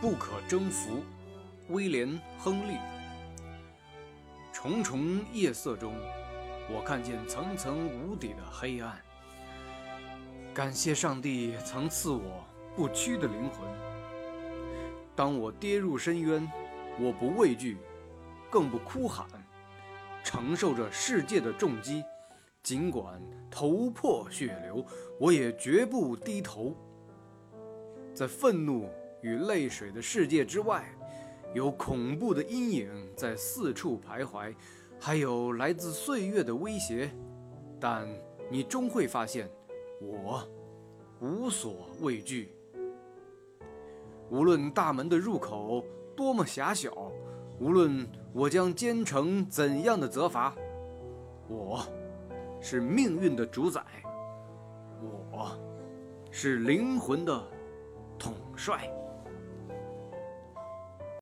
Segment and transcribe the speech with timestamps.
[0.00, 1.02] 不可征服，
[1.70, 2.08] 威廉·
[2.38, 2.76] 亨利。
[4.52, 5.92] 重重夜色中，
[6.70, 8.96] 我看见层层无底的黑暗。
[10.54, 12.44] 感谢上帝曾赐我
[12.76, 13.68] 不屈的灵魂。
[15.16, 16.48] 当我跌入深渊，
[17.00, 17.76] 我不畏惧，
[18.48, 19.26] 更不哭喊，
[20.22, 22.04] 承受着世界的重击，
[22.62, 23.20] 尽管
[23.50, 24.86] 头破血流，
[25.18, 26.72] 我也绝不低头。
[28.14, 28.88] 在愤怒
[29.20, 30.84] 与泪水的世界之外，
[31.54, 34.54] 有恐怖的阴影在四处徘徊，
[35.00, 37.10] 还有来自岁月的威胁。
[37.80, 38.08] 但
[38.50, 39.48] 你终会发现，
[40.00, 40.42] 我
[41.20, 42.52] 无所畏惧。
[44.30, 45.84] 无论大门的入口
[46.16, 47.10] 多么狭小，
[47.58, 50.54] 无论我将奸臣怎样的责罚，
[51.48, 51.84] 我
[52.60, 53.82] 是命运的主宰，
[55.00, 55.58] 我
[56.30, 57.42] 是灵魂的。
[58.18, 58.92] 统帅。